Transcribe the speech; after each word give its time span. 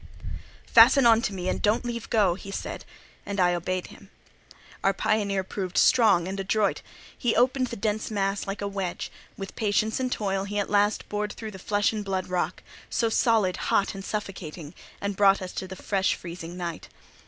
"Fasten 0.65 1.05
on 1.05 1.21
me, 1.29 1.47
and 1.47 1.61
don't 1.61 1.85
leave 1.85 2.09
go," 2.09 2.33
he 2.33 2.49
said; 2.49 2.85
and 3.23 3.39
I 3.39 3.53
obeyed 3.53 3.85
him. 3.93 4.09
Our 4.83 4.93
pioneer 4.93 5.43
proved 5.43 5.77
strong 5.77 6.27
and 6.27 6.39
adroit; 6.39 6.81
he 7.15 7.35
opened 7.35 7.67
the 7.67 7.75
dense 7.75 8.09
mass 8.09 8.47
like 8.47 8.63
a 8.63 8.67
wedge; 8.67 9.11
with 9.37 9.55
patience 9.55 9.99
and 9.99 10.11
toil 10.11 10.45
he 10.45 10.57
at 10.57 10.71
last 10.71 11.07
bored 11.07 11.33
through 11.33 11.51
the 11.51 11.59
flesh 11.59 11.93
and 11.93 12.03
blood 12.03 12.29
rock—so 12.29 13.09
solid, 13.09 13.57
hot, 13.57 13.93
and 13.93 14.03
suffocating—and 14.03 15.15
brought 15.15 15.39
us 15.39 15.53
to 15.53 15.67
the 15.67 15.75
fresh, 15.75 16.15
freezing 16.15 16.57
night. 16.57 16.87